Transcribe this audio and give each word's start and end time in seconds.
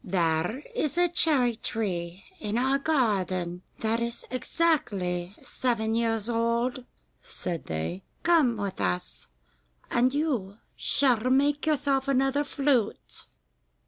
'There 0.03 0.63
is 0.73 0.97
a 0.97 1.07
cherry 1.09 1.55
tree 1.57 2.23
in 2.39 2.57
our 2.57 2.79
garden 2.79 3.61
that 3.81 3.99
is 3.99 4.25
exactly 4.31 5.35
seven 5.43 5.93
years 5.93 6.27
old,' 6.27 6.83
said 7.21 7.65
they. 7.67 8.01
'Come 8.23 8.57
with 8.57 8.81
us, 8.81 9.27
and 9.91 10.11
you 10.11 10.57
shall 10.75 11.29
make 11.29 11.67
yourself 11.67 12.07
another 12.07 12.43
flute. 12.43 13.27